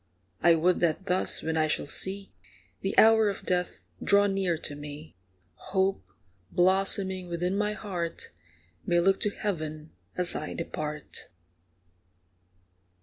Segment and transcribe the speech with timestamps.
[0.41, 2.33] I would that thus, when I shall see
[2.79, 5.15] The hour of death draw near to me,
[5.53, 6.03] Hope,
[6.49, 8.31] blossoming within my heart,
[8.83, 11.27] May look to heaven as I depart.